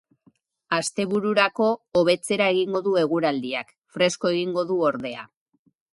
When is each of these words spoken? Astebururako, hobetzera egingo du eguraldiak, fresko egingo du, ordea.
Astebururako, 0.77 1.67
hobetzera 2.01 2.47
egingo 2.55 2.81
du 2.89 2.95
eguraldiak, 3.03 3.69
fresko 3.99 4.33
egingo 4.35 4.65
du, 4.73 4.79
ordea. 4.93 5.29